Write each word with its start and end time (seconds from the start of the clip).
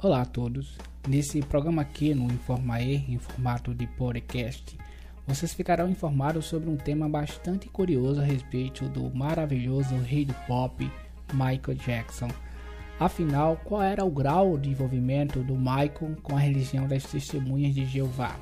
Olá 0.00 0.20
a 0.20 0.24
todos. 0.24 0.78
Nesse 1.08 1.42
programa 1.42 1.82
aqui 1.82 2.14
no 2.14 2.32
Informae, 2.32 3.04
em 3.08 3.18
formato 3.18 3.74
de 3.74 3.84
podcast, 3.84 4.78
vocês 5.26 5.52
ficarão 5.52 5.90
informados 5.90 6.44
sobre 6.44 6.70
um 6.70 6.76
tema 6.76 7.08
bastante 7.08 7.68
curioso 7.68 8.20
a 8.20 8.24
respeito 8.24 8.88
do 8.88 9.12
maravilhoso 9.12 9.96
rei 9.96 10.24
do 10.24 10.34
pop, 10.46 10.88
Michael 11.32 11.76
Jackson. 11.84 12.28
Afinal, 13.00 13.60
qual 13.64 13.82
era 13.82 14.04
o 14.04 14.10
grau 14.10 14.56
de 14.56 14.70
envolvimento 14.70 15.42
do 15.42 15.56
Michael 15.56 16.16
com 16.22 16.36
a 16.36 16.40
religião 16.40 16.86
das 16.86 17.02
Testemunhas 17.02 17.74
de 17.74 17.84
Jeová? 17.84 18.36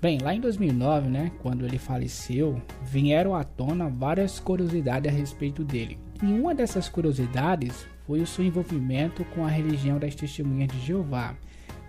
Bem, 0.00 0.18
lá 0.20 0.32
em 0.32 0.40
2009, 0.40 1.08
né, 1.08 1.32
quando 1.42 1.66
ele 1.66 1.78
faleceu, 1.78 2.62
vieram 2.84 3.34
à 3.34 3.42
tona 3.42 3.88
várias 3.88 4.38
curiosidades 4.38 5.12
a 5.12 5.16
respeito 5.16 5.64
dele. 5.64 5.98
E 6.22 6.26
uma 6.26 6.54
dessas 6.54 6.88
curiosidades 6.88 7.88
foi 8.08 8.22
o 8.22 8.26
seu 8.26 8.42
envolvimento 8.42 9.22
com 9.26 9.44
a 9.44 9.50
religião 9.50 9.98
das 9.98 10.14
Testemunhas 10.14 10.72
de 10.72 10.80
Jeová, 10.80 11.34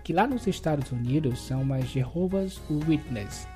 que 0.04 0.12
lá 0.12 0.26
nos 0.26 0.46
Estados 0.46 0.92
Unidos 0.92 1.40
são 1.40 1.72
as 1.72 1.86
Jehovah's 1.86 2.60
Witnesses. 2.68 3.48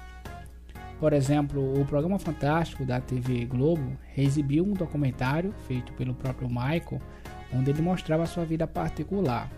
Por 0.98 1.12
exemplo, 1.12 1.78
o 1.78 1.84
programa 1.84 2.18
Fantástico 2.18 2.87
da 2.87 3.02
TV 3.02 3.45
Globo 3.45 3.98
exibiu 4.16 4.64
um 4.64 4.73
documentário 4.73 5.52
feito 5.68 5.92
pelo 5.92 6.14
próprio 6.14 6.48
Michael, 6.48 7.02
onde 7.52 7.68
ele 7.68 7.82
mostrava 7.82 8.24
sua 8.24 8.46
vida 8.46 8.66
particular. 8.66 9.51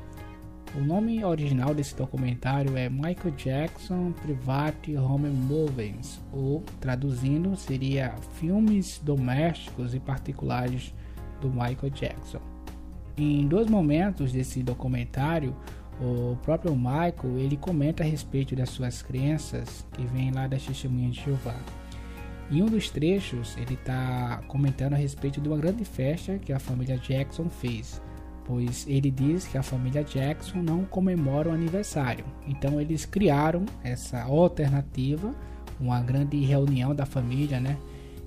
O 0.75 0.81
nome 0.81 1.25
original 1.25 1.73
desse 1.73 1.95
documentário 1.95 2.77
é 2.77 2.89
Michael 2.89 3.37
Jackson 3.37 4.11
Private 4.21 4.97
Home 4.97 5.29
Movies, 5.29 6.21
ou 6.33 6.65
traduzindo 6.81 7.55
seria 7.55 8.17
Filmes 8.35 9.01
Domésticos 9.01 9.95
e 9.95 10.01
Particulares 10.01 10.93
do 11.41 11.49
Michael 11.49 11.91
Jackson. 11.91 12.56
Em 13.17 13.47
dois 13.47 13.69
momentos 13.69 14.33
desse 14.33 14.63
documentário, 14.63 15.55
o 16.01 16.37
próprio 16.43 16.77
Michael 16.77 17.39
ele 17.39 17.57
comenta 17.57 18.03
a 18.03 18.07
respeito 18.07 18.55
das 18.55 18.69
suas 18.69 19.03
crenças 19.03 19.87
que 19.93 20.05
vêm 20.07 20.31
lá 20.31 20.47
das 20.47 20.63
testemunhas 20.63 21.15
de 21.15 21.25
Jeová. 21.25 21.57
Em 22.51 22.63
um 22.63 22.67
dos 22.67 22.91
trechos, 22.91 23.57
ele 23.57 23.75
está 23.75 24.43
comentando 24.47 24.93
a 24.93 24.97
respeito 24.97 25.41
de 25.41 25.49
uma 25.49 25.57
grande 25.57 25.85
festa 25.85 26.39
que 26.39 26.53
a 26.53 26.61
família 26.61 26.97
Jackson 26.99 27.49
fez 27.49 28.01
pois 28.47 28.87
ele 28.89 29.11
diz 29.11 29.47
que 29.47 29.59
a 29.59 29.63
família 29.63 30.05
Jackson 30.05 30.63
não 30.63 30.85
comemora 30.85 31.51
o 31.51 31.53
aniversário. 31.53 32.25
Então 32.47 32.81
eles 32.81 33.05
criaram 33.05 33.65
essa 33.83 34.23
alternativa, 34.23 35.35
uma 35.81 36.01
grande 36.01 36.39
reunião 36.41 36.95
da 36.95 37.05
família, 37.05 37.61
né? 37.61 37.77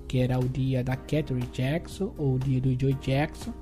Que 0.06 0.18
era 0.20 0.38
o 0.38 0.48
dia 0.48 0.84
da 0.84 0.94
Catherine 0.94 1.48
Jackson 1.52 2.12
ou 2.18 2.34
o 2.34 2.38
dia 2.38 2.60
do 2.60 2.78
Joe 2.78 2.94
Jackson, 2.94 3.52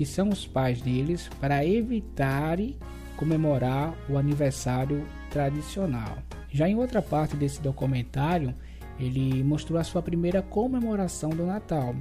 que 0.00 0.06
são 0.06 0.30
os 0.30 0.46
pais 0.46 0.80
deles, 0.80 1.28
para 1.38 1.62
evitarem 1.62 2.78
comemorar 3.18 3.94
o 4.08 4.16
aniversário 4.16 5.06
tradicional. 5.28 6.16
Já 6.50 6.66
em 6.66 6.74
outra 6.74 7.02
parte 7.02 7.36
desse 7.36 7.60
documentário, 7.60 8.54
ele 8.98 9.44
mostrou 9.44 9.78
a 9.78 9.84
sua 9.84 10.00
primeira 10.00 10.40
comemoração 10.40 11.28
do 11.28 11.44
Natal, 11.44 11.94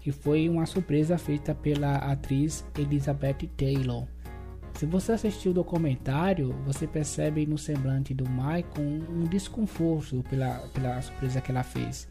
que 0.00 0.10
foi 0.10 0.48
uma 0.48 0.64
surpresa 0.64 1.18
feita 1.18 1.54
pela 1.54 1.96
atriz 1.96 2.64
Elizabeth 2.78 3.46
Taylor. 3.58 4.06
Se 4.72 4.86
você 4.86 5.12
assistiu 5.12 5.50
o 5.50 5.54
documentário, 5.54 6.54
você 6.64 6.86
percebe 6.86 7.44
no 7.44 7.58
semblante 7.58 8.14
do 8.14 8.24
Michael 8.26 9.04
um, 9.10 9.24
desconforto 9.24 10.24
pela, 10.30 10.60
pela 10.72 11.02
surpresa 11.02 11.42
que 11.42 11.50
ela 11.50 11.62
fez. 11.62 12.08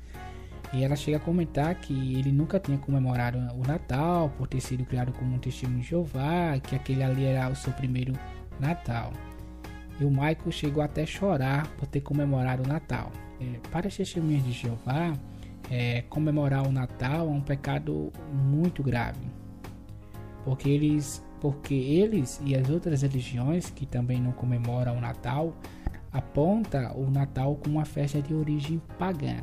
E 0.74 0.84
ela 0.84 0.96
chega 0.96 1.18
a 1.18 1.20
comentar 1.20 1.76
que 1.76 1.94
ele 2.18 2.32
nunca 2.32 2.60
tinha 2.60 2.78
comemorado 2.80 3.38
o 3.38 3.68
Natal 3.68 4.30
por 4.38 4.48
ter 4.48 4.60
sido 4.60 4.84
criado 4.86 5.14
como 5.14 5.36
um 5.36 5.40
testemunho 5.40 5.82
de 5.82 5.88
Jeová, 5.88 6.60
que 6.62 6.76
aquele 6.76 7.04
ali 7.04 7.26
era 7.26 7.48
o 7.50 7.56
seu 7.56 7.72
primeiro 7.74 8.14
Natal. 8.60 9.14
E 10.00 10.04
o 10.04 10.10
Michael 10.10 10.52
chegou 10.52 10.82
até 10.82 11.04
a 11.04 11.06
chorar 11.06 11.68
por 11.78 11.86
ter 11.86 12.02
comemorado 12.02 12.64
o 12.64 12.68
Natal. 12.68 13.12
É, 13.40 13.60
para 13.70 13.88
as 13.88 13.96
testemunhas 13.96 14.44
de 14.44 14.52
Jeová, 14.52 15.14
é, 15.70 16.02
comemorar 16.09 16.68
o 16.68 16.72
Natal 16.72 17.28
é 17.28 17.31
um 17.31 17.42
pecado 17.42 18.12
muito 18.31 18.81
grave, 18.84 19.26
porque 20.44 20.70
eles, 20.70 21.24
porque 21.40 21.74
eles 21.74 22.42
e 22.44 22.56
as 22.56 22.70
outras 22.70 23.02
religiões 23.02 23.70
que 23.70 23.86
também 23.86 24.20
não 24.20 24.31
comemoram 24.31 24.97
o 24.97 25.02
Natal 25.02 25.56
aponta 26.12 26.92
o 26.96 27.09
Natal 27.09 27.56
como 27.56 27.78
uma 27.78 27.86
festa 27.86 28.22
de 28.22 28.34
origem 28.34 28.81
pagã. 29.00 29.38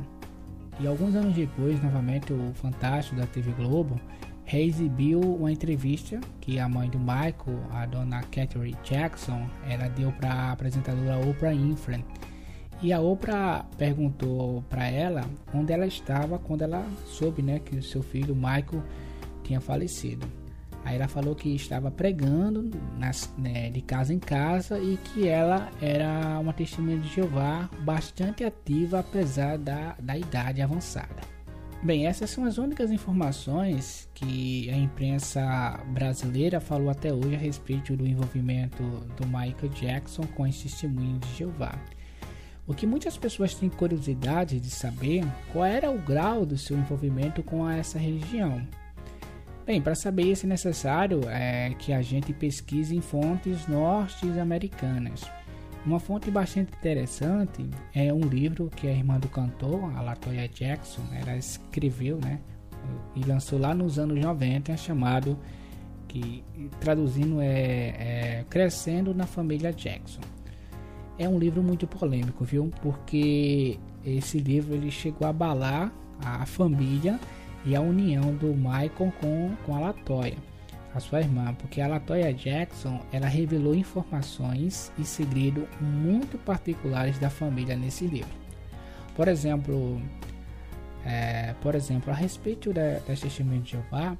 E 0.79 0.87
alguns 0.87 1.15
anos 1.15 1.35
depois, 1.35 1.81
novamente, 1.81 2.33
o 2.33 2.53
Fantástico 2.53 3.17
da 3.17 3.27
TV 3.27 3.51
Globo 3.51 3.99
reexibiu 4.45 5.19
uma 5.19 5.51
entrevista 5.51 6.19
que 6.39 6.59
a 6.59 6.67
mãe 6.67 6.89
do 6.89 6.99
Michael, 6.99 7.63
a 7.71 7.85
dona 7.85 8.21
Catherine 8.23 8.75
Jackson, 8.83 9.47
ela 9.69 9.87
deu 9.87 10.11
para 10.11 10.33
a 10.33 10.51
apresentadora 10.51 11.17
Oprah 11.25 11.51
Winfrey 11.51 12.03
e 12.81 12.91
a 12.91 12.99
Oprah 12.99 13.63
perguntou 13.77 14.63
para 14.67 14.87
ela 14.87 15.23
onde 15.53 15.71
ela 15.71 15.85
estava 15.85 16.39
quando 16.39 16.63
ela 16.63 16.83
soube, 17.05 17.43
né, 17.43 17.59
que 17.59 17.75
o 17.75 17.83
seu 17.83 18.01
filho 18.01 18.35
Michael 18.35 18.83
tinha 19.43 19.61
falecido. 19.61 20.40
Aí 20.83 20.95
ela 20.95 21.07
falou 21.07 21.35
que 21.35 21.53
estava 21.55 21.91
pregando 21.91 22.71
nas, 22.97 23.31
né, 23.37 23.69
de 23.69 23.81
casa 23.81 24.13
em 24.13 24.19
casa 24.19 24.79
e 24.79 24.97
que 24.97 25.27
ela 25.27 25.69
era 25.81 26.39
uma 26.39 26.53
testemunha 26.53 26.97
de 26.97 27.07
Jeová 27.07 27.69
bastante 27.81 28.43
ativa 28.43 28.99
apesar 28.99 29.57
da, 29.57 29.95
da 29.99 30.17
idade 30.17 30.61
avançada. 30.61 31.31
Bem, 31.83 32.05
essas 32.05 32.29
são 32.29 32.45
as 32.45 32.59
únicas 32.59 32.91
informações 32.91 34.07
que 34.13 34.69
a 34.69 34.77
imprensa 34.77 35.79
brasileira 35.87 36.59
falou 36.59 36.91
até 36.91 37.11
hoje 37.11 37.35
a 37.35 37.39
respeito 37.39 37.97
do 37.97 38.05
envolvimento 38.05 38.83
do 39.17 39.25
Michael 39.25 39.69
Jackson 39.73 40.23
com 40.35 40.43
as 40.43 40.57
testemunhas 40.61 41.19
de 41.21 41.37
Jeová. 41.37 41.73
O 42.67 42.73
que 42.75 42.85
muitas 42.85 43.17
pessoas 43.17 43.55
têm 43.55 43.67
curiosidade 43.67 44.59
de 44.59 44.69
saber 44.69 45.25
qual 45.51 45.65
era 45.65 45.89
o 45.89 45.97
grau 45.97 46.45
do 46.45 46.55
seu 46.55 46.77
envolvimento 46.77 47.41
com 47.41 47.67
essa 47.67 47.97
religião. 47.97 48.61
Bem, 49.65 49.81
para 49.81 49.95
saber 49.95 50.23
isso 50.23 50.45
é 50.45 50.49
necessário 50.49 51.21
é, 51.29 51.73
que 51.77 51.93
a 51.93 52.01
gente 52.01 52.33
pesquise 52.33 52.95
em 52.95 53.01
fontes 53.01 53.67
norte-americanas. 53.67 55.21
Uma 55.85 55.99
fonte 55.99 56.29
bastante 56.29 56.73
interessante 56.73 57.67
é 57.93 58.13
um 58.13 58.21
livro 58.21 58.69
que 58.75 58.87
a 58.87 58.91
irmã 58.91 59.19
do 59.19 59.27
cantor, 59.27 59.95
a 59.95 60.01
Latoya 60.01 60.47
Jackson, 60.47 61.01
ela 61.13 61.35
escreveu, 61.35 62.17
né, 62.17 62.39
e 63.15 63.23
lançou 63.23 63.59
lá 63.59 63.73
nos 63.73 63.97
anos 63.97 64.19
90, 64.19 64.75
chamado 64.77 65.37
que 66.07 66.43
traduzindo 66.79 67.39
é, 67.39 67.47
é 67.49 68.45
Crescendo 68.49 69.13
na 69.13 69.25
Família 69.25 69.71
Jackson 69.71 70.21
é 71.21 71.29
um 71.29 71.37
livro 71.37 71.61
muito 71.61 71.85
polêmico, 71.85 72.43
viu? 72.43 72.71
Porque 72.81 73.77
esse 74.03 74.39
livro 74.39 74.73
ele 74.73 74.89
chegou 74.89 75.27
a 75.27 75.29
abalar 75.29 75.91
a 76.23 76.45
família 76.45 77.19
e 77.65 77.75
a 77.75 77.81
união 77.81 78.33
do 78.35 78.55
Michael 78.55 79.13
com, 79.19 79.55
com 79.65 79.75
a 79.75 79.79
Latoya, 79.79 80.37
a 80.93 80.99
sua 80.99 81.19
irmã, 81.19 81.53
porque 81.55 81.81
a 81.81 81.87
Latoya 81.87 82.33
Jackson 82.33 82.99
ela 83.11 83.27
revelou 83.27 83.73
informações 83.73 84.91
e 84.97 85.05
segredos 85.05 85.65
muito 85.79 86.37
particulares 86.39 87.17
da 87.19 87.29
família 87.29 87.75
nesse 87.75 88.05
livro. 88.05 88.41
Por 89.15 89.27
exemplo, 89.27 90.01
é, 91.05 91.53
por 91.61 91.75
exemplo, 91.75 92.11
a 92.11 92.15
respeito 92.15 92.73
da, 92.73 92.99
das 93.07 93.19
testemunhas 93.19 93.63
de 93.63 93.71
Jeová, 93.71 94.17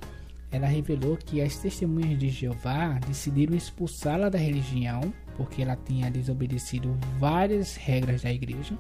ela 0.51 0.67
revelou 0.67 1.17
que 1.17 1.41
as 1.41 1.57
testemunhas 1.57 2.19
de 2.19 2.29
Jeová 2.29 2.99
decidiram 3.07 3.55
expulsá-la 3.55 4.29
da 4.29 4.37
religião 4.37 5.13
porque 5.37 5.61
ela 5.61 5.75
tinha 5.75 6.11
desobedecido 6.11 6.97
várias 7.17 7.75
regras 7.75 8.21
da 8.21 8.31
igreja. 8.31 8.77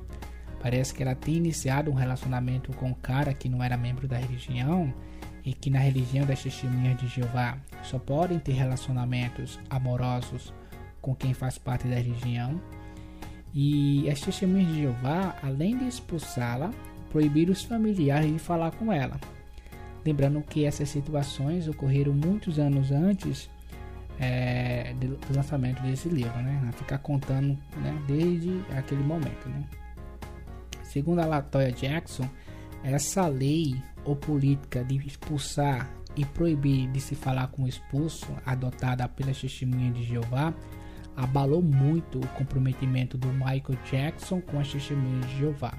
Parece 0.61 0.93
que 0.93 1.01
ela 1.01 1.15
tinha 1.15 1.37
iniciado 1.37 1.89
um 1.89 1.95
relacionamento 1.95 2.71
com 2.73 2.87
um 2.87 2.93
cara 2.93 3.33
que 3.33 3.49
não 3.49 3.63
era 3.63 3.75
membro 3.75 4.07
da 4.07 4.17
religião 4.17 4.93
e 5.43 5.53
que 5.53 5.69
na 5.69 5.79
religião 5.79 6.25
das 6.25 6.43
testemunhas 6.43 6.99
de 6.99 7.07
Jeová 7.07 7.57
só 7.83 7.97
podem 7.97 8.37
ter 8.37 8.53
relacionamentos 8.53 9.59
amorosos 9.69 10.53
com 11.01 11.15
quem 11.15 11.33
faz 11.33 11.57
parte 11.57 11.87
da 11.87 11.95
religião. 11.95 12.61
E 13.53 14.09
as 14.09 14.21
testemunhas 14.21 14.67
de 14.67 14.81
Jeová, 14.81 15.35
além 15.41 15.77
de 15.77 15.87
expulsá-la, 15.87 16.71
proibiram 17.09 17.51
os 17.51 17.63
familiares 17.63 18.31
de 18.31 18.39
falar 18.39 18.71
com 18.71 18.93
ela. 18.93 19.19
Lembrando 20.05 20.41
que 20.41 20.65
essas 20.65 20.89
situações 20.89 21.67
ocorreram 21.67 22.13
muitos 22.13 22.59
anos 22.59 22.91
antes 22.91 23.49
é, 24.19 24.93
do 24.93 25.17
lançamento 25.35 25.81
desse 25.81 26.07
livro, 26.07 26.37
né? 26.37 26.69
Ficar 26.73 26.99
contando 26.99 27.57
né, 27.77 28.03
desde 28.07 28.63
aquele 28.77 29.03
momento, 29.03 29.49
né? 29.49 29.63
Segundo 30.91 31.19
a 31.19 31.25
Latoya 31.25 31.71
Jackson, 31.71 32.27
essa 32.83 33.25
lei 33.25 33.81
ou 34.03 34.13
política 34.13 34.83
de 34.83 34.97
expulsar 34.97 35.89
e 36.17 36.25
proibir 36.25 36.91
de 36.91 36.99
se 36.99 37.15
falar 37.15 37.47
com 37.47 37.63
o 37.63 37.67
expulso, 37.67 38.27
adotada 38.45 39.07
pelas 39.07 39.39
testemunhas 39.39 39.95
de 39.95 40.03
Jeová, 40.03 40.53
abalou 41.15 41.61
muito 41.61 42.19
o 42.19 42.27
comprometimento 42.29 43.17
do 43.17 43.29
Michael 43.29 43.79
Jackson 43.89 44.41
com 44.41 44.59
as 44.59 44.69
testemunhas 44.69 45.25
de 45.27 45.37
Jeová. 45.37 45.73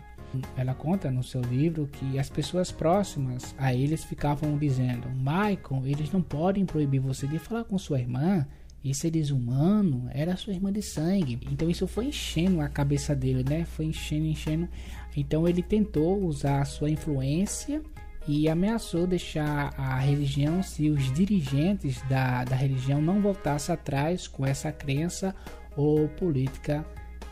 Ela 0.56 0.72
conta 0.72 1.10
no 1.10 1.22
seu 1.22 1.42
livro 1.42 1.86
que 1.88 2.18
as 2.18 2.30
pessoas 2.30 2.72
próximas 2.72 3.54
a 3.58 3.74
eles 3.74 4.02
ficavam 4.02 4.56
dizendo: 4.56 5.10
Michael, 5.10 5.82
eles 5.84 6.10
não 6.10 6.22
podem 6.22 6.64
proibir 6.64 7.02
você 7.02 7.26
de 7.26 7.38
falar 7.38 7.64
com 7.64 7.76
sua 7.76 8.00
irmã, 8.00 8.46
e 8.84 8.94
seres 8.94 9.30
humanos 9.30 10.10
era 10.12 10.36
sua 10.36 10.52
irmã 10.52 10.72
de 10.72 10.82
sangue. 10.82 11.38
Então 11.50 11.70
isso 11.70 11.86
foi 11.86 12.06
enchendo 12.06 12.60
a 12.60 12.68
cabeça 12.68 13.14
dele, 13.14 13.44
né? 13.48 13.64
Foi 13.64 13.86
enchendo, 13.86 14.26
enchendo. 14.26 14.68
Então 15.16 15.46
ele 15.46 15.62
tentou 15.62 16.24
usar 16.24 16.64
sua 16.64 16.90
influência 16.90 17.80
e 18.26 18.48
ameaçou 18.48 19.06
deixar 19.06 19.74
a 19.76 19.98
religião 19.98 20.62
se 20.62 20.90
os 20.90 21.12
dirigentes 21.12 22.00
da, 22.08 22.44
da 22.44 22.56
religião 22.56 23.00
não 23.00 23.20
voltassem 23.20 23.74
atrás 23.74 24.26
com 24.26 24.44
essa 24.46 24.72
crença 24.72 25.34
ou 25.76 26.08
política 26.08 26.84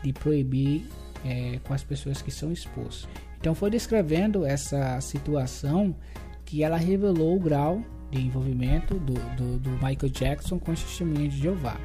de 0.03 0.11
proibir 0.13 0.85
é, 1.25 1.59
com 1.63 1.73
as 1.73 1.83
pessoas 1.83 2.21
que 2.21 2.31
são 2.31 2.51
expulsas. 2.51 3.07
Então 3.39 3.55
foi 3.55 3.69
descrevendo 3.69 4.45
essa 4.45 4.99
situação 5.01 5.95
que 6.45 6.63
ela 6.63 6.77
revelou 6.77 7.35
o 7.35 7.39
grau 7.39 7.83
de 8.11 8.21
envolvimento 8.21 8.95
do, 8.95 9.13
do, 9.35 9.59
do 9.59 9.69
Michael 9.71 10.11
Jackson 10.11 10.59
com 10.59 10.71
as 10.71 10.83
testemunhas 10.83 11.33
de 11.33 11.39
Jeová. 11.39 11.77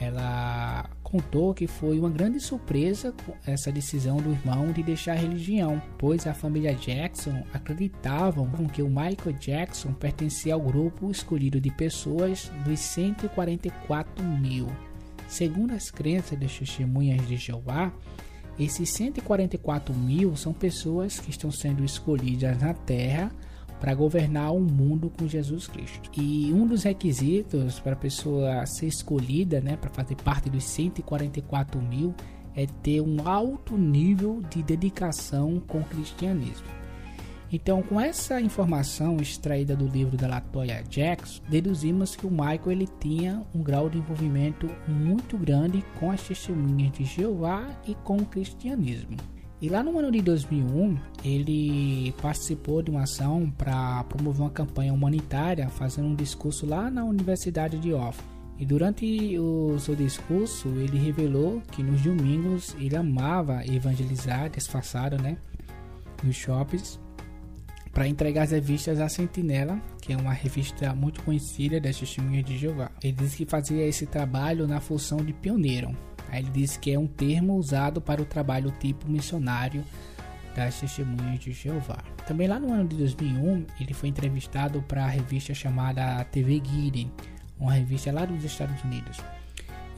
Ela 0.00 0.90
contou 1.02 1.54
que 1.54 1.68
foi 1.68 1.98
uma 1.98 2.10
grande 2.10 2.40
surpresa 2.40 3.14
essa 3.46 3.70
decisão 3.70 4.16
do 4.16 4.32
irmão 4.32 4.72
de 4.72 4.82
deixar 4.82 5.12
a 5.12 5.20
religião, 5.20 5.80
pois 5.96 6.26
a 6.26 6.34
família 6.34 6.74
Jackson 6.74 7.44
acreditavam 7.52 8.48
que 8.66 8.82
o 8.82 8.88
Michael 8.88 9.38
Jackson 9.38 9.92
pertencia 9.92 10.54
ao 10.54 10.60
grupo 10.60 11.10
escolhido 11.10 11.60
de 11.60 11.70
pessoas 11.70 12.50
dos 12.64 12.80
144 12.80 14.24
mil. 14.24 14.66
Segundo 15.28 15.72
as 15.72 15.90
crenças 15.90 16.38
das 16.38 16.58
testemunhas 16.58 17.26
de 17.28 17.36
Jeová, 17.36 17.92
esses 18.58 18.90
144 18.90 19.94
mil 19.94 20.36
são 20.36 20.52
pessoas 20.52 21.18
que 21.18 21.30
estão 21.30 21.50
sendo 21.50 21.84
escolhidas 21.84 22.60
na 22.60 22.74
Terra 22.74 23.30
para 23.80 23.94
governar 23.94 24.54
o 24.54 24.60
mundo 24.60 25.10
com 25.10 25.26
Jesus 25.26 25.66
Cristo. 25.66 26.10
E 26.16 26.52
um 26.52 26.66
dos 26.66 26.82
requisitos 26.82 27.80
para 27.80 27.92
a 27.92 27.96
pessoa 27.96 28.64
ser 28.66 28.86
escolhida, 28.86 29.60
né, 29.60 29.76
para 29.76 29.90
fazer 29.90 30.16
parte 30.16 30.48
dos 30.48 30.64
144 30.64 31.80
mil, 31.82 32.14
é 32.56 32.66
ter 32.82 33.00
um 33.00 33.26
alto 33.26 33.76
nível 33.76 34.40
de 34.48 34.62
dedicação 34.62 35.60
com 35.66 35.80
o 35.80 35.84
cristianismo. 35.84 36.66
Então, 37.52 37.82
com 37.82 38.00
essa 38.00 38.40
informação 38.40 39.18
extraída 39.18 39.76
do 39.76 39.86
livro 39.86 40.16
da 40.16 40.26
Latoya 40.26 40.82
Jackson, 40.88 41.40
deduzimos 41.48 42.16
que 42.16 42.26
o 42.26 42.30
Michael 42.30 42.72
ele 42.72 42.88
tinha 42.98 43.42
um 43.54 43.62
grau 43.62 43.88
de 43.88 43.98
envolvimento 43.98 44.68
muito 44.88 45.38
grande 45.38 45.84
com 46.00 46.10
as 46.10 46.20
testemunhas 46.22 46.92
de 46.92 47.04
Jeová 47.04 47.64
e 47.86 47.94
com 47.94 48.16
o 48.16 48.26
cristianismo. 48.26 49.33
E 49.64 49.68
lá 49.70 49.82
no 49.82 49.98
ano 49.98 50.12
de 50.12 50.20
2001, 50.20 50.94
ele 51.24 52.12
participou 52.20 52.82
de 52.82 52.90
uma 52.90 53.04
ação 53.04 53.50
para 53.56 54.04
promover 54.04 54.42
uma 54.42 54.50
campanha 54.50 54.92
humanitária, 54.92 55.70
fazendo 55.70 56.08
um 56.08 56.14
discurso 56.14 56.66
lá 56.66 56.90
na 56.90 57.02
Universidade 57.02 57.78
de 57.78 57.94
Off. 57.94 58.22
E 58.58 58.66
durante 58.66 59.38
o 59.38 59.78
seu 59.78 59.96
discurso, 59.96 60.68
ele 60.68 60.98
revelou 60.98 61.62
que 61.72 61.82
nos 61.82 62.02
domingos 62.02 62.76
ele 62.78 62.94
amava 62.94 63.64
evangelizar 63.64 64.50
disfarçado, 64.50 65.16
né, 65.16 65.38
nos 66.22 66.36
shoppings, 66.36 67.00
para 67.90 68.06
entregar 68.06 68.42
as 68.42 68.50
revistas 68.50 69.00
A 69.00 69.08
Sentinela, 69.08 69.80
que 70.02 70.12
é 70.12 70.16
uma 70.18 70.34
revista 70.34 70.94
muito 70.94 71.22
conhecida 71.22 71.80
das 71.80 71.98
testemunhas 71.98 72.44
de 72.44 72.58
Jeová. 72.58 72.90
Ele 73.02 73.12
disse 73.14 73.38
que 73.38 73.46
fazia 73.46 73.86
esse 73.86 74.04
trabalho 74.04 74.66
na 74.66 74.78
função 74.78 75.24
de 75.24 75.32
pioneiro, 75.32 75.96
Aí 76.34 76.42
ele 76.42 76.50
diz 76.50 76.76
que 76.76 76.90
é 76.90 76.98
um 76.98 77.06
termo 77.06 77.54
usado 77.54 78.00
para 78.00 78.20
o 78.20 78.24
trabalho 78.24 78.74
tipo 78.80 79.08
missionário 79.08 79.84
das 80.56 80.80
testemunhas 80.80 81.38
de 81.38 81.52
Jeová. 81.52 82.02
Também 82.26 82.48
lá 82.48 82.58
no 82.58 82.72
ano 82.72 82.88
de 82.88 82.96
2001, 82.96 83.66
ele 83.78 83.94
foi 83.94 84.08
entrevistado 84.08 84.82
para 84.82 85.04
a 85.04 85.08
revista 85.08 85.54
chamada 85.54 86.24
TV 86.24 86.58
Guide, 86.58 87.08
uma 87.56 87.74
revista 87.74 88.10
lá 88.10 88.24
dos 88.24 88.42
Estados 88.42 88.82
Unidos. 88.82 89.18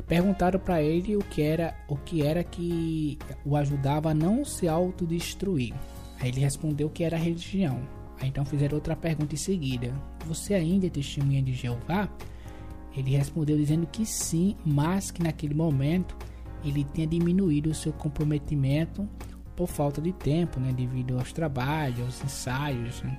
Perguntaram 0.07 0.61
para 0.61 0.83
ele 0.83 1.17
o 1.17 1.21
que 1.21 1.41
era 1.41 1.75
o 1.89 1.97
que 1.97 2.23
era 2.23 2.45
que 2.45 3.19
o 3.43 3.57
ajudava 3.57 4.11
a 4.11 4.15
não 4.15 4.45
se 4.45 4.69
autodestruir. 4.69 5.73
Aí 6.21 6.29
ele 6.29 6.41
respondeu 6.41 6.91
que 6.91 7.03
era 7.03 7.17
religião. 7.17 7.81
Aí 8.21 8.29
então 8.29 8.45
fizeram 8.45 8.75
outra 8.75 8.95
pergunta 8.95 9.35
em 9.35 9.39
seguida: 9.39 9.91
Você 10.27 10.53
ainda 10.53 10.87
é 10.87 10.91
testemunha 10.91 11.41
de 11.41 11.55
Jeová? 11.55 12.11
Ele 12.97 13.17
respondeu 13.17 13.57
dizendo 13.57 13.87
que 13.87 14.07
sim, 14.07 14.57
mas 14.65 15.11
que 15.11 15.23
naquele 15.23 15.55
momento 15.55 16.17
ele 16.65 16.85
tinha 16.85 17.07
diminuído 17.07 17.71
o 17.71 17.75
seu 17.75 17.93
comprometimento 17.93 19.09
por 19.55 19.69
falta 19.69 20.01
de 20.01 20.13
tempo, 20.13 20.59
né, 20.59 20.73
devido 20.73 21.19
aos 21.19 21.33
trabalhos, 21.33 22.01
aos 22.01 22.25
ensaios. 22.25 23.03
Né. 23.03 23.19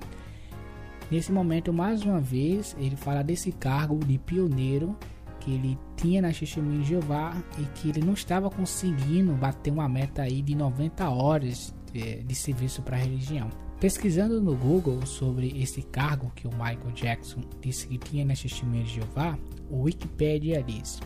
Nesse 1.09 1.31
momento, 1.31 1.71
mais 1.71 2.03
uma 2.03 2.19
vez, 2.19 2.75
ele 2.79 2.95
fala 2.95 3.24
desse 3.24 3.51
cargo 3.51 3.97
de 4.03 4.18
pioneiro 4.18 4.95
que 5.39 5.51
ele 5.51 5.79
tinha 5.95 6.21
na 6.21 6.33
Testemunha 6.33 6.79
de 6.79 6.89
Jeová 6.89 7.33
e 7.57 7.63
que 7.75 7.89
ele 7.89 8.01
não 8.01 8.13
estava 8.13 8.50
conseguindo 8.50 9.31
bater 9.33 9.71
uma 9.71 9.88
meta 9.88 10.24
aí 10.24 10.41
de 10.41 10.53
90 10.53 11.09
horas 11.09 11.74
de, 11.94 12.24
de 12.24 12.35
serviço 12.35 12.81
para 12.81 12.97
a 12.97 13.00
religião. 13.00 13.50
Pesquisando 13.79 14.41
no 14.41 14.56
Google 14.56 15.06
sobre 15.06 15.53
esse 15.62 15.83
cargo 15.83 16.31
que 16.35 16.47
o 16.47 16.51
Michael 16.51 16.91
Jackson 16.95 17.41
disse 17.62 17.88
que 17.88 18.00
tinha 18.00 18.25
na 18.25 18.33
Testemunha 18.33 18.83
de 18.83 18.95
Jeová, 18.95 19.38
o 19.69 19.83
Wikipedia 19.83 20.63
diz: 20.63 21.00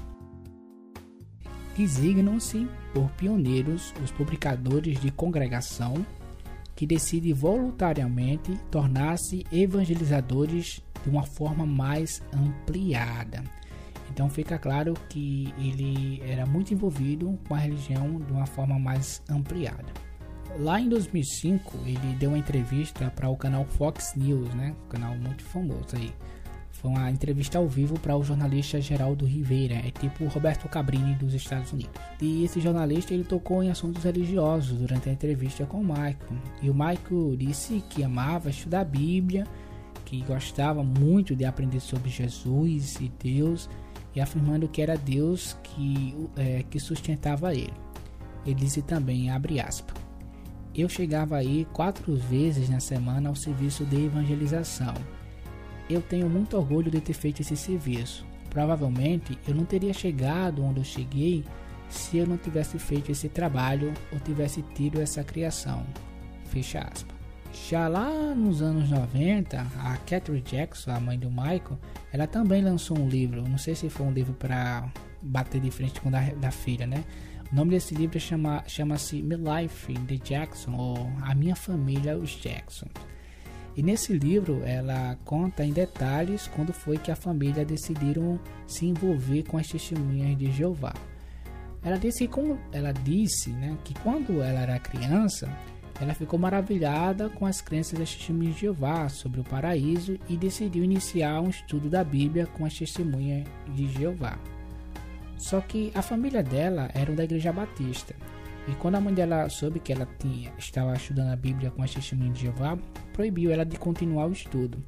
Designam-se 1.76 2.70
por 2.94 3.10
pioneiros 3.12 3.94
os 4.02 4.10
publicadores 4.12 5.02
de 5.02 5.12
congregação 5.12 6.06
que 6.74 6.88
decidem 6.88 7.34
voluntariamente 7.34 8.58
tornar-se 8.72 9.46
evangelizadores 9.52 10.82
de 11.04 11.10
uma 11.10 11.24
forma 11.24 11.66
mais 11.66 12.22
ampliada. 12.34 13.44
Então 14.10 14.30
fica 14.30 14.58
claro 14.58 14.94
que 15.10 15.54
ele 15.58 16.22
era 16.26 16.46
muito 16.46 16.74
envolvido 16.74 17.38
com 17.50 17.54
a 17.54 17.58
religião 17.58 18.18
de 18.20 18.32
uma 18.32 18.46
forma 18.46 18.80
mais 18.80 19.22
ampliada. 19.30 20.11
Lá 20.60 20.80
em 20.80 20.90
2005, 20.90 21.80
ele 21.86 22.16
deu 22.20 22.30
uma 22.30 22.38
entrevista 22.38 23.12
para 23.16 23.30
o 23.30 23.38
canal 23.38 23.66
Fox 23.66 24.14
News, 24.16 24.54
né? 24.54 24.76
Um 24.86 24.90
canal 24.90 25.16
muito 25.16 25.44
famoso 25.44 25.96
aí. 25.96 26.14
Foi 26.72 26.90
uma 26.90 27.12
entrevista 27.12 27.58
ao 27.58 27.68
vivo 27.68 28.00
para 28.00 28.18
o 28.18 28.24
jornalista 28.24 28.82
Geraldo 28.82 29.26
Ribeira, 29.26 29.76
é 29.76 29.92
tipo 29.92 30.26
Roberto 30.26 30.68
Cabrini 30.68 31.14
dos 31.16 31.34
Estados 31.34 31.72
Unidos. 31.72 31.94
E 32.20 32.44
esse 32.44 32.60
jornalista 32.60 33.14
ele 33.14 33.24
tocou 33.24 33.62
em 33.62 33.70
assuntos 33.70 34.04
religiosos 34.04 34.80
durante 34.80 35.08
a 35.08 35.14
entrevista 35.14 35.66
com 35.66 35.82
o 35.82 35.84
Michael. 35.84 36.18
E 36.62 36.70
o 36.70 36.74
Michael 36.74 37.36
disse 37.38 37.84
que 37.90 38.04
amava 38.04 38.50
estudar 38.50 38.82
a 38.82 38.86
Bíblia, 38.86 39.46
que 40.06 40.22
gostava 40.24 40.84
muito 40.84 41.36
de 41.36 41.46
aprender 41.46 41.80
sobre 41.80 42.10
Jesus 42.10 42.96
e 43.00 43.12
Deus, 43.24 43.70
e 44.16 44.20
afirmando 44.20 44.68
que 44.68 44.82
era 44.82 44.98
Deus 44.98 45.56
que, 45.64 46.16
é, 46.36 46.64
que 46.70 46.80
sustentava 46.80 47.54
ele. 47.54 47.74
Ele 48.44 48.56
disse 48.56 48.82
também, 48.82 49.30
abre 49.30 49.60
aspas, 49.60 49.96
eu 50.76 50.88
chegava 50.90 51.38
aí 51.38 51.68
quatro 51.74 52.16
vezes 52.16 52.70
na 52.70 52.80
semana 52.80 53.30
ao 53.30 53.36
serviço 53.36 53.86
de 53.86 54.06
evangelização 54.06 54.94
eu 55.94 56.02
tenho 56.02 56.30
muito 56.30 56.58
orgulho 56.58 56.90
de 56.90 57.02
ter 57.02 57.14
feito 57.14 57.42
esse 57.42 57.56
serviço. 57.56 58.26
Provavelmente 58.50 59.38
eu 59.48 59.56
não 59.56 59.66
teria 59.66 59.94
chegado 59.94 60.64
onde 60.64 60.80
eu 60.80 60.84
cheguei 60.84 61.44
se 61.90 62.18
eu 62.18 62.26
não 62.26 62.38
tivesse 62.38 62.80
feito 62.80 63.12
esse 63.12 63.28
trabalho 63.28 63.94
ou 64.12 64.20
tivesse 64.20 64.62
tido 64.74 65.02
essa 65.02 65.24
criação. 65.24 65.86
Fecha 66.46 66.80
aspas. 66.80 67.16
Já 67.70 67.90
lá 67.90 68.10
nos 68.34 68.62
anos 68.62 68.90
90, 68.90 69.60
a 69.60 69.98
Catherine 69.98 70.42
Jackson, 70.42 70.92
a 70.92 71.00
mãe 71.02 71.20
do 71.20 71.30
Michael, 71.30 71.78
ela 72.14 72.26
também 72.26 72.64
lançou 72.64 72.98
um 72.98 73.10
livro. 73.10 73.42
Não 73.48 73.58
sei 73.58 73.76
se 73.76 73.90
foi 73.90 74.06
um 74.06 74.12
livro 74.12 74.34
para 74.34 74.90
bater 75.22 75.60
de 75.60 75.70
frente 75.70 76.00
com 76.00 76.08
o 76.08 76.12
da, 76.12 76.22
da 76.36 76.50
filha, 76.50 76.88
né? 76.88 77.04
O 77.52 77.56
nome 77.56 77.72
desse 77.72 77.94
livro 77.94 78.18
chama, 78.18 78.64
chama-se 78.66 79.22
My 79.22 79.36
Life 79.36 79.92
in 79.92 80.06
the 80.06 80.16
Jackson, 80.16 80.74
ou 80.74 81.12
A 81.22 81.36
Minha 81.36 81.56
Família, 81.56 82.18
os 82.18 82.30
Jackson. 82.30 82.88
E 83.76 83.84
nesse 83.84 84.14
livro 84.14 84.62
ela 84.64 85.18
conta 85.26 85.66
em 85.66 85.74
detalhes 85.74 86.48
quando 86.48 86.72
foi 86.72 86.98
que 86.98 87.12
a 87.12 87.16
família 87.16 87.66
decidiram 87.66 88.40
se 88.66 88.86
envolver 88.86 89.44
com 89.44 89.58
as 89.58 89.68
testemunhas 89.68 90.38
de 90.38 90.50
Jeová. 90.52 90.94
Ela 91.84 91.98
disse, 91.98 92.26
que, 92.26 92.40
ela 92.72 92.94
disse 92.94 93.50
né, 93.50 93.78
que 93.84 93.94
quando 93.96 94.42
ela 94.42 94.62
era 94.62 94.80
criança, 94.80 95.50
ela 96.00 96.14
ficou 96.14 96.40
maravilhada 96.40 97.30
com 97.30 97.46
as 97.46 97.60
crenças 97.60 98.00
das 98.00 98.16
testemunhas 98.16 98.56
de 98.56 98.62
Jeová 98.62 99.10
sobre 99.10 99.42
o 99.42 99.44
paraíso 99.44 100.18
e 100.30 100.38
decidiu 100.38 100.84
iniciar 100.84 101.42
um 101.42 101.50
estudo 101.50 101.90
da 101.90 102.04
Bíblia 102.04 102.46
com 102.46 102.66
as 102.66 102.74
testemunhas 102.78 103.46
de 103.76 103.88
Jeová. 103.92 104.40
Só 105.42 105.60
que 105.60 105.92
a 105.96 106.02
família 106.02 106.44
dela 106.44 106.90
era 106.94 107.12
da 107.14 107.24
igreja 107.24 107.52
batista 107.52 108.16
e 108.68 108.76
quando 108.76 108.96
a 108.96 109.02
mãe 109.02 109.14
dela 109.14 109.50
soube 109.50 109.80
que 109.80 109.92
ela 109.92 110.08
tinha, 110.20 110.54
estava 110.58 110.94
estudando 110.94 111.32
a 111.32 111.36
Bíblia 111.36 111.72
com 111.72 111.82
as 111.82 111.94
testemunhas 111.94 112.36
de 112.36 112.42
Jeová, 112.42 112.78
proibiu 113.12 113.52
ela 113.52 113.66
de 113.66 113.78
continuar 113.78 114.28
o 114.28 114.32
estudo. 114.32 114.84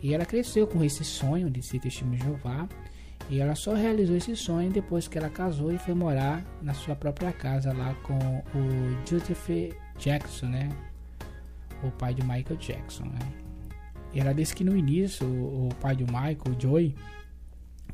E 0.00 0.14
ela 0.14 0.24
cresceu 0.24 0.66
com 0.66 0.84
esse 0.84 1.04
sonho 1.04 1.50
de 1.50 1.62
ser 1.62 1.80
testemunha 1.80 2.18
de 2.18 2.24
Jeová. 2.24 2.68
E 3.28 3.40
ela 3.40 3.56
só 3.56 3.74
realizou 3.74 4.16
esse 4.16 4.36
sonho 4.36 4.70
depois 4.70 5.08
que 5.08 5.18
ela 5.18 5.28
casou 5.28 5.72
e 5.72 5.78
foi 5.78 5.94
morar 5.94 6.44
na 6.62 6.74
sua 6.74 6.94
própria 6.94 7.32
casa 7.32 7.72
lá 7.72 7.92
com 8.04 8.16
o 8.16 9.08
Joseph 9.08 9.74
Jackson, 9.98 10.46
né? 10.46 10.68
O 11.82 11.90
pai 11.90 12.14
de 12.14 12.22
Michael 12.22 12.56
Jackson, 12.56 13.04
né? 13.06 13.18
E 14.14 14.20
ela 14.20 14.32
disse 14.32 14.54
que 14.54 14.62
no 14.62 14.76
início 14.76 15.26
o 15.26 15.70
pai 15.80 15.96
do 15.96 16.04
Michael, 16.06 16.56
o 16.56 16.60
Joey, 16.60 16.94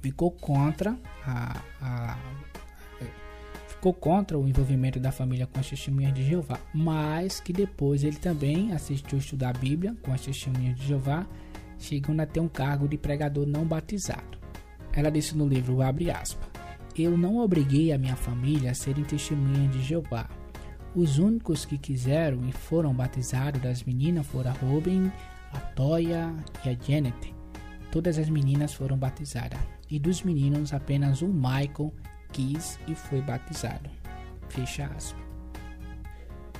ficou 0.02 0.30
contra 0.30 0.98
a, 1.24 1.62
a 1.80 2.18
ficou 3.68 3.92
contra 3.92 4.38
o 4.38 4.46
envolvimento 4.46 5.00
da 5.00 5.10
família 5.10 5.44
com 5.44 5.58
as 5.58 5.68
testemunhas 5.68 6.14
de 6.14 6.22
Jeová, 6.22 6.60
mas 6.72 7.40
que 7.40 7.52
depois 7.52 8.04
ele 8.04 8.16
também 8.16 8.72
assistiu 8.72 9.18
estudar 9.18 9.50
a 9.50 9.58
Bíblia 9.58 9.96
com 10.02 10.12
as 10.12 10.20
testemunhas 10.20 10.76
de 10.76 10.86
Jeová, 10.86 11.26
chegando 11.80 12.20
a 12.20 12.26
ter 12.26 12.38
um 12.38 12.46
cargo 12.46 12.86
de 12.86 12.96
pregador 12.96 13.44
não 13.44 13.64
batizado. 13.64 14.38
Ela 14.92 15.10
disse 15.10 15.36
no 15.36 15.48
livro, 15.48 15.82
abre 15.82 16.12
aspas, 16.12 16.48
Eu 16.96 17.18
não 17.18 17.38
obriguei 17.38 17.92
a 17.92 17.98
minha 17.98 18.14
família 18.14 18.70
a 18.70 18.74
serem 18.74 19.02
testemunhas 19.02 19.72
de 19.72 19.82
Jeová. 19.82 20.28
Os 20.94 21.18
únicos 21.18 21.64
que 21.64 21.76
quiseram 21.76 22.46
e 22.46 22.52
foram 22.52 22.94
batizados 22.94 23.60
das 23.60 23.82
meninas 23.82 24.26
foram 24.28 24.50
a 24.52 24.54
Robin, 24.54 25.10
a 25.52 25.58
Toya 25.58 26.32
e 26.64 26.68
a 26.68 26.76
Janet. 26.80 27.34
Todas 27.90 28.16
as 28.16 28.28
meninas 28.28 28.74
foram 28.74 28.96
batizadas. 28.96 29.58
E 29.92 29.98
dos 29.98 30.22
meninos, 30.22 30.72
apenas 30.72 31.20
o 31.20 31.28
Michael 31.28 31.92
quis 32.32 32.78
e 32.88 32.94
foi 32.94 33.20
batizado. 33.20 33.90
Fecha 34.48 34.86
aspas. 34.86 35.22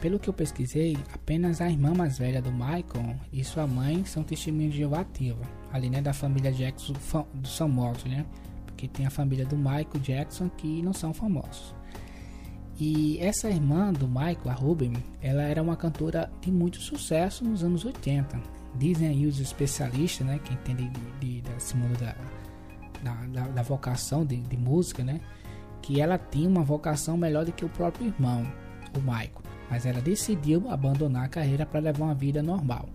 Pelo 0.03 0.19
que 0.19 0.29
eu 0.29 0.35
pesquisei, 0.35 0.99
apenas 1.15 1.63
a 1.63 1.71
irmã 1.71 1.95
mais 1.95 2.19
velha 2.19 2.43
do 2.43 2.53
Michael 2.53 3.17
e 3.33 3.43
sua 3.43 3.67
mãe 3.67 4.05
são 4.05 4.23
testemunhas 4.23 4.73
de 4.73 4.79
Jeová 4.81 5.01
ativa, 5.01 5.41
ali 5.73 5.89
né, 5.89 6.03
da 6.03 6.13
família 6.13 6.53
Jackson 6.53 6.93
dos 7.33 7.57
famosos, 7.57 8.05
né? 8.05 8.27
Porque 8.67 8.87
tem 8.87 9.07
a 9.07 9.11
família 9.11 9.47
do 9.47 9.57
Michael 9.57 10.01
Jackson 10.03 10.51
que 10.51 10.83
não 10.83 10.93
são 10.93 11.15
famosos. 11.15 11.75
E 12.79 13.17
essa 13.19 13.49
irmã 13.49 13.95
do 13.95 14.07
Michael, 14.07 14.51
a 14.51 14.53
Ruben, 14.53 14.93
ela 15.23 15.41
era 15.41 15.63
uma 15.63 15.77
cantora 15.77 16.31
de 16.43 16.53
muito 16.53 16.83
sucesso 16.83 17.43
nos 17.45 17.65
anos 17.65 17.87
80. 17.87 18.39
Dizem 18.75 19.09
aí 19.09 19.27
os 19.27 19.41
especialistas, 19.41 20.27
né, 20.27 20.39
que 20.39 20.53
entendem 20.53 20.91
de, 21.19 21.41
de, 21.41 21.41
desse 21.43 21.75
mundo 21.77 21.99
da, 21.99 22.15
da, 23.03 23.49
da 23.49 23.63
vocação 23.63 24.25
de, 24.25 24.37
de 24.37 24.57
música, 24.57 25.03
né, 25.03 25.21
que 25.81 26.01
ela 26.01 26.19
tinha 26.19 26.49
uma 26.49 26.63
vocação 26.63 27.17
melhor 27.17 27.45
do 27.45 27.53
que 27.53 27.65
o 27.65 27.69
próprio 27.69 28.07
irmão, 28.07 28.47
o 28.97 29.01
Michael, 29.01 29.43
mas 29.69 29.85
ela 29.85 30.01
decidiu 30.01 30.71
abandonar 30.71 31.25
a 31.25 31.29
carreira 31.29 31.67
para 31.67 31.81
levar 31.81 32.05
uma 32.05 32.15
vida 32.15 32.43
normal. 32.43 32.89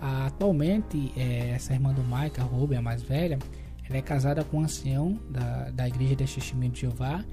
Atualmente, 0.00 1.12
é, 1.16 1.50
essa 1.50 1.72
irmã 1.72 1.92
do 1.92 2.02
Michael, 2.02 2.32
a 2.38 2.42
Ruben, 2.42 2.78
a 2.78 2.82
mais 2.82 3.02
velha, 3.02 3.38
ela 3.88 3.96
é 3.96 4.02
casada 4.02 4.44
com 4.44 4.58
um 4.58 4.62
ancião 4.62 5.18
da, 5.30 5.70
da 5.70 5.88
Igreja 5.88 6.14
de 6.14 6.24
Testemunho 6.24 6.70
de 6.70 6.82
Jeová 6.82 7.24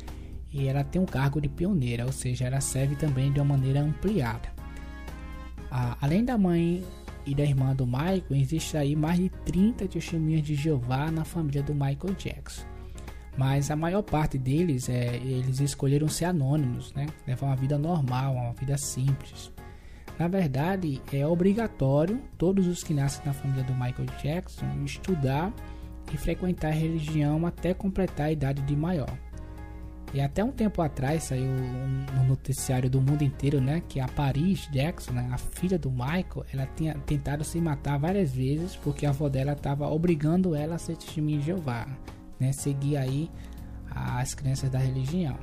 e 0.52 0.68
ela 0.68 0.84
tem 0.84 1.02
um 1.02 1.06
cargo 1.06 1.42
de 1.42 1.50
pioneira, 1.50 2.06
ou 2.06 2.14
seja, 2.14 2.46
ela 2.46 2.62
serve 2.62 2.96
também 2.96 3.32
de 3.32 3.40
uma 3.40 3.58
maneira 3.58 3.82
ampliada. 3.82 4.50
além 6.02 6.24
da 6.24 6.38
mãe 6.38 6.84
e 7.26 7.34
da 7.34 7.44
irmã 7.44 7.76
do 7.76 7.86
Michael, 7.86 8.24
existe 8.32 8.78
aí 8.78 8.96
mais 8.96 9.18
de 9.18 9.30
30 9.30 9.88
testemunhas 9.88 10.44
de 10.44 10.56
Jeová 10.56 11.10
na 11.12 11.26
família 11.26 11.64
do 11.64 11.74
Michael 11.74 12.16
Jackson 12.18 12.76
mas 13.38 13.70
a 13.70 13.76
maior 13.76 14.02
parte 14.02 14.38
deles 14.38 14.90
é, 14.90 15.16
eles 15.18 15.60
escolheram 15.60 16.08
ser 16.08 16.26
anônimos, 16.26 16.94
né? 16.94 17.08
Levar 17.28 17.48
uma 17.48 17.56
vida 17.56 17.78
normal, 17.78 18.34
uma 18.34 18.54
vida 18.54 18.78
simples. 18.78 19.52
Na 20.18 20.28
verdade, 20.28 21.02
é 21.12 21.28
obrigatório 21.28 22.22
todos 22.38 22.68
os 22.68 22.84
que 22.84 22.94
nascem 22.94 23.26
na 23.26 23.34
família 23.34 23.64
do 23.64 23.74
Michael 23.74 24.08
Jackson 24.22 24.66
estudar 24.86 25.54
e 26.14 26.18
frequentar 26.18 26.70
a 26.70 26.72
religião 26.72 27.46
até 27.46 27.74
completar 27.74 28.28
a 28.28 28.32
idade 28.32 28.62
de 28.62 28.76
maior. 28.76 29.18
E 30.16 30.22
até 30.22 30.42
um 30.42 30.52
tempo 30.52 30.82
atrás 30.82 31.24
saiu 31.24 31.44
um, 31.44 32.26
noticiário 32.26 32.90
do 32.90 33.02
mundo 33.02 33.22
inteiro, 33.22 33.60
né, 33.60 33.84
que 33.88 34.00
a 34.00 34.08
Paris 34.08 34.66
Jackson, 34.72 35.12
né, 35.12 35.28
a 35.30 35.38
filha 35.38 35.78
do 35.78 35.92
Michael, 35.92 36.46
ela 36.54 36.66
tinha 36.74 36.94
tentado 37.06 37.44
se 37.44 37.60
matar 37.60 38.00
várias 38.00 38.32
vezes 38.32 38.78
porque 38.78 39.06
a 39.06 39.10
avó 39.10 39.28
dela 39.28 39.52
estava 39.52 39.88
obrigando 39.90 40.56
ela 40.56 40.76
a 40.76 40.78
ser 40.78 40.96
testemunha 40.96 41.40
de 41.40 41.46
Jeová 41.46 41.86
né, 42.40 42.52
seguir 42.52 42.98
aí 42.98 43.30
as 43.90 44.34
crenças 44.34 44.70
da 44.70 44.80
religião. 44.80 45.38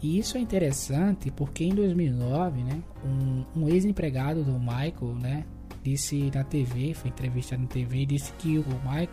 E 0.00 0.18
isso 0.18 0.36
é 0.36 0.40
interessante 0.40 1.30
porque 1.30 1.64
em 1.64 1.74
2009, 1.74 2.62
né, 2.62 2.82
um, 3.04 3.44
um 3.62 3.68
ex-empregado 3.68 4.44
do 4.44 4.58
Michael, 4.58 5.14
né, 5.20 5.44
disse 5.82 6.30
na 6.34 6.44
TV, 6.44 6.94
foi 6.94 7.10
entrevistado 7.10 7.62
na 7.62 7.68
TV, 7.68 8.06
disse 8.06 8.32
que 8.34 8.58
o 8.58 8.64
Michael 8.84 9.08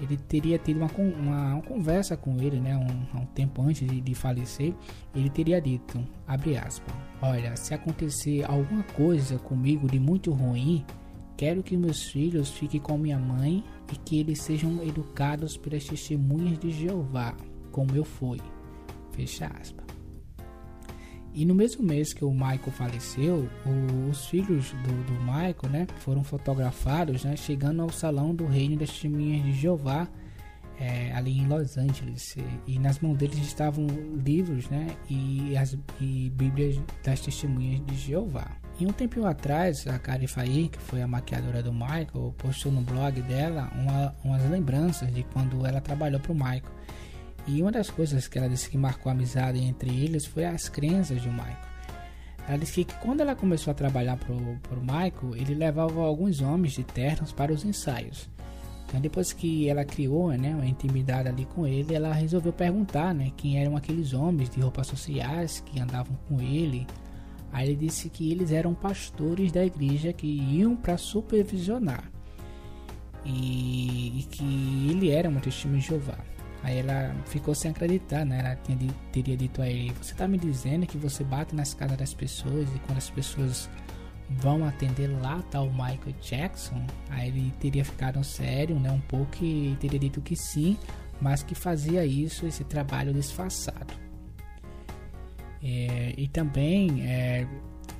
ele 0.00 0.16
teria 0.16 0.58
tido 0.58 0.78
uma, 0.78 0.90
uma, 0.96 1.54
uma 1.54 1.62
conversa 1.62 2.16
com 2.16 2.40
ele, 2.40 2.60
né, 2.60 2.76
um, 2.76 3.20
um 3.20 3.26
tempo 3.26 3.62
antes 3.62 3.88
de, 3.88 4.00
de, 4.00 4.14
falecer, 4.14 4.74
ele 5.14 5.30
teria 5.30 5.60
dito, 5.60 6.02
abre 6.26 6.56
aspas, 6.56 6.94
olha, 7.22 7.56
se 7.56 7.74
acontecer 7.74 8.44
alguma 8.44 8.82
coisa 8.82 9.38
comigo 9.38 9.88
de 9.88 9.98
muito 9.98 10.32
ruim, 10.32 10.84
quero 11.36 11.62
que 11.62 11.76
meus 11.76 12.04
filhos 12.04 12.50
fiquem 12.50 12.80
com 12.80 12.98
minha 12.98 13.18
mãe 13.18 13.64
e 13.92 13.96
que 13.96 14.20
eles 14.20 14.42
sejam 14.42 14.82
educados 14.82 15.56
pelas 15.56 15.84
testemunhas 15.84 16.58
de 16.58 16.70
Jeová, 16.70 17.34
como 17.70 17.94
eu 17.94 18.04
fui. 18.04 18.38
Fecha 19.12 19.46
aspas. 19.46 19.85
E 21.36 21.44
no 21.44 21.54
mesmo 21.54 21.84
mês 21.84 22.14
que 22.14 22.24
o 22.24 22.30
Michael 22.30 22.72
faleceu, 22.72 23.46
os 24.10 24.24
filhos 24.24 24.70
do, 24.70 25.04
do 25.04 25.12
Michael 25.20 25.70
né, 25.70 25.86
foram 25.98 26.24
fotografados 26.24 27.24
né, 27.24 27.36
chegando 27.36 27.82
ao 27.82 27.90
salão 27.90 28.34
do 28.34 28.46
Reino 28.46 28.78
das 28.78 28.88
Testemunhas 28.88 29.44
de 29.44 29.52
Jeová, 29.52 30.08
é, 30.80 31.12
ali 31.12 31.38
em 31.38 31.46
Los 31.46 31.76
Angeles. 31.76 32.38
E 32.66 32.78
nas 32.78 33.00
mãos 33.00 33.18
deles 33.18 33.36
estavam 33.36 33.86
livros 34.24 34.66
né, 34.70 34.86
e, 35.10 35.54
as, 35.58 35.76
e 36.00 36.32
Bíblias 36.34 36.80
das 37.04 37.20
Testemunhas 37.20 37.84
de 37.84 37.94
Jeová. 37.96 38.56
E 38.80 38.86
um 38.86 38.92
tempinho 38.92 39.26
atrás, 39.26 39.86
a 39.86 39.98
Kari 39.98 40.26
Fair, 40.26 40.70
que 40.70 40.78
foi 40.78 41.02
a 41.02 41.06
maquiadora 41.06 41.62
do 41.62 41.70
Michael, 41.70 42.34
postou 42.38 42.72
no 42.72 42.80
blog 42.80 43.20
dela 43.20 43.70
uma, 43.74 44.14
umas 44.24 44.50
lembranças 44.50 45.12
de 45.12 45.22
quando 45.22 45.66
ela 45.66 45.82
trabalhou 45.82 46.18
para 46.18 46.32
o 46.32 46.34
Michael. 46.34 46.76
E 47.46 47.62
uma 47.62 47.70
das 47.70 47.90
coisas 47.90 48.26
que 48.26 48.38
ela 48.38 48.48
disse 48.48 48.68
que 48.68 48.76
marcou 48.76 49.10
a 49.10 49.14
amizade 49.14 49.58
entre 49.58 49.90
eles 49.90 50.26
foi 50.26 50.44
as 50.44 50.68
crenças 50.68 51.22
de 51.22 51.28
Michael. 51.28 51.56
Ela 52.48 52.58
disse 52.58 52.84
que 52.84 52.94
quando 52.96 53.20
ela 53.20 53.34
começou 53.34 53.70
a 53.70 53.74
trabalhar 53.74 54.16
para 54.16 54.32
o 54.32 54.80
Michael, 54.80 55.36
ele 55.36 55.54
levava 55.54 56.00
alguns 56.00 56.40
homens 56.40 56.74
de 56.74 56.84
ternos 56.84 57.32
para 57.32 57.52
os 57.52 57.64
ensaios. 57.64 58.28
Então, 58.86 59.00
depois 59.00 59.32
que 59.32 59.68
ela 59.68 59.84
criou 59.84 60.30
né, 60.30 60.54
uma 60.54 60.66
intimidade 60.66 61.28
ali 61.28 61.44
com 61.44 61.66
ele, 61.66 61.94
ela 61.94 62.12
resolveu 62.12 62.52
perguntar 62.52 63.12
né, 63.12 63.32
quem 63.36 63.60
eram 63.60 63.76
aqueles 63.76 64.12
homens 64.12 64.48
de 64.48 64.60
roupas 64.60 64.86
sociais 64.86 65.60
que 65.66 65.80
andavam 65.80 66.16
com 66.28 66.40
ele 66.40 66.86
Aí 67.56 67.68
ele 67.68 67.76
disse 67.76 68.10
que 68.10 68.30
eles 68.30 68.50
eram 68.52 68.74
pastores 68.74 69.50
da 69.50 69.64
igreja 69.64 70.12
que 70.12 70.26
iam 70.26 70.76
para 70.76 70.98
supervisionar 70.98 72.10
e, 73.24 74.20
e, 74.20 74.22
que 74.24 74.44
ele 74.90 75.08
era 75.10 75.28
uma 75.28 75.40
testemunha 75.40 75.80
de 75.80 75.86
Jeová. 75.86 76.18
Aí 76.62 76.78
ela 76.78 77.14
ficou 77.26 77.54
sem 77.54 77.70
acreditar, 77.70 78.24
né? 78.24 78.40
Ela 78.40 78.56
tinha, 78.56 78.78
teria 79.12 79.36
dito 79.36 79.62
a 79.62 79.68
ele: 79.68 79.92
Você 80.02 80.12
está 80.12 80.26
me 80.26 80.38
dizendo 80.38 80.86
que 80.86 80.96
você 80.98 81.22
bate 81.22 81.54
nas 81.54 81.74
casas 81.74 81.96
das 81.96 82.14
pessoas 82.14 82.68
e 82.74 82.78
quando 82.80 82.98
as 82.98 83.10
pessoas 83.10 83.68
vão 84.28 84.66
atender 84.66 85.08
lá 85.20 85.40
tá 85.50 85.60
o 85.60 85.70
Michael 85.70 86.14
Jackson? 86.20 86.84
Aí 87.10 87.28
ele 87.28 87.52
teria 87.60 87.84
ficado 87.84 88.22
sério, 88.24 88.78
né? 88.78 88.90
Um 88.90 89.00
pouco 89.00 89.36
e 89.42 89.76
teria 89.80 89.98
dito 89.98 90.20
que 90.20 90.34
sim, 90.34 90.76
mas 91.20 91.42
que 91.42 91.54
fazia 91.54 92.04
isso, 92.04 92.46
esse 92.46 92.64
trabalho 92.64 93.12
disfarçado. 93.12 93.94
É, 95.62 96.14
e 96.16 96.28
também 96.28 97.02
é, 97.06 97.46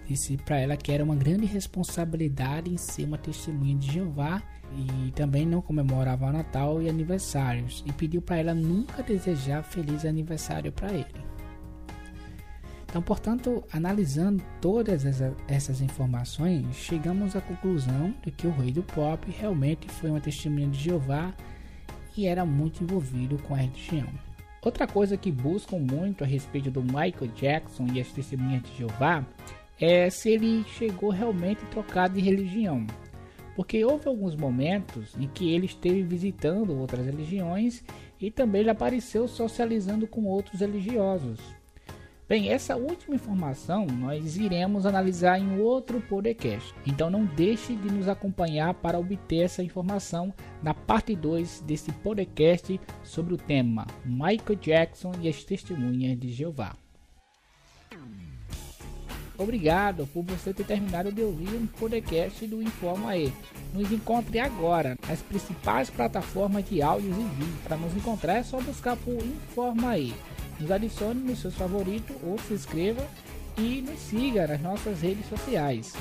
disse 0.06 0.36
para 0.36 0.58
ela 0.58 0.76
que 0.76 0.92
era 0.92 1.04
uma 1.04 1.16
grande 1.16 1.46
responsabilidade 1.46 2.72
em 2.72 2.76
ser 2.76 3.04
uma 3.04 3.18
testemunha 3.18 3.76
de 3.76 3.92
Jeová 3.92 4.42
e 4.72 5.10
também 5.12 5.46
não 5.46 5.60
comemorava 5.60 6.32
Natal 6.32 6.80
e 6.82 6.88
aniversários 6.88 7.82
e 7.86 7.92
pediu 7.92 8.22
para 8.22 8.36
ela 8.36 8.54
nunca 8.54 9.02
desejar 9.02 9.62
feliz 9.62 10.04
aniversário 10.04 10.72
para 10.72 10.92
ele. 10.92 11.26
Então, 12.88 13.02
portanto, 13.02 13.62
analisando 13.72 14.42
todas 14.60 15.04
essas 15.48 15.80
informações, 15.80 16.74
chegamos 16.76 17.36
à 17.36 17.40
conclusão 17.40 18.14
de 18.24 18.30
que 18.30 18.46
o 18.46 18.50
rei 18.50 18.72
do 18.72 18.82
pop 18.82 19.30
realmente 19.38 19.88
foi 19.88 20.08
uma 20.08 20.20
testemunha 20.20 20.68
de 20.68 20.78
Jeová 20.78 21.34
e 22.16 22.26
era 22.26 22.46
muito 22.46 22.82
envolvido 22.82 23.36
com 23.42 23.54
a 23.54 23.58
religião. 23.58 24.08
Outra 24.62 24.86
coisa 24.86 25.16
que 25.16 25.30
buscam 25.30 25.78
muito 25.78 26.24
a 26.24 26.26
respeito 26.26 26.70
do 26.70 26.82
Michael 26.82 27.30
Jackson 27.36 27.86
e 27.92 28.00
as 28.00 28.08
testemunhas 28.08 28.62
de 28.62 28.78
Jeová 28.78 29.24
é 29.80 30.08
se 30.10 30.30
ele 30.30 30.64
chegou 30.64 31.10
realmente 31.10 31.64
trocado 31.66 32.14
de 32.14 32.20
religião. 32.20 32.86
Porque 33.54 33.84
houve 33.84 34.06
alguns 34.06 34.34
momentos 34.34 35.14
em 35.18 35.26
que 35.26 35.52
ele 35.52 35.66
esteve 35.66 36.02
visitando 36.02 36.78
outras 36.78 37.06
religiões 37.06 37.82
e 38.20 38.30
também 38.30 38.60
ele 38.62 38.70
apareceu 38.70 39.26
socializando 39.26 40.06
com 40.06 40.24
outros 40.24 40.60
religiosos. 40.60 41.40
Bem, 42.28 42.48
essa 42.50 42.76
última 42.76 43.14
informação 43.14 43.86
nós 43.86 44.36
iremos 44.36 44.84
analisar 44.84 45.38
em 45.38 45.60
outro 45.60 46.00
podcast. 46.00 46.74
Então 46.84 47.08
não 47.08 47.24
deixe 47.24 47.76
de 47.76 47.88
nos 47.88 48.08
acompanhar 48.08 48.74
para 48.74 48.98
obter 48.98 49.44
essa 49.44 49.62
informação 49.62 50.34
na 50.60 50.74
parte 50.74 51.14
2 51.14 51.60
desse 51.60 51.92
podcast 51.92 52.80
sobre 53.04 53.32
o 53.34 53.38
tema 53.38 53.86
Michael 54.04 54.58
Jackson 54.60 55.12
e 55.22 55.28
as 55.28 55.44
testemunhas 55.44 56.18
de 56.18 56.30
Jeová. 56.32 56.76
Obrigado 59.38 60.06
por 60.06 60.22
você 60.22 60.54
ter 60.54 60.64
terminado 60.64 61.12
de 61.12 61.22
ouvir 61.22 61.48
o 61.48 61.66
podcast 61.78 62.46
do 62.46 62.62
Informa 62.62 63.16
E. 63.16 63.32
Nos 63.74 63.92
encontre 63.92 64.38
agora 64.38 64.96
nas 65.06 65.20
principais 65.20 65.90
plataformas 65.90 66.66
de 66.68 66.80
áudios 66.80 67.16
e 67.16 67.22
vídeos. 67.22 67.60
Para 67.64 67.76
nos 67.76 67.94
encontrar 67.94 68.36
é 68.36 68.42
só 68.42 68.60
buscar 68.60 68.96
por 68.96 69.14
Informa 69.14 69.98
E. 69.98 70.14
Nos 70.58 70.70
adicione 70.70 71.20
nos 71.20 71.40
seus 71.40 71.54
favoritos 71.54 72.16
ou 72.22 72.38
se 72.38 72.54
inscreva 72.54 73.06
e 73.58 73.82
nos 73.82 73.98
siga 74.00 74.46
nas 74.46 74.60
nossas 74.60 75.00
redes 75.02 75.28
sociais. 75.28 75.92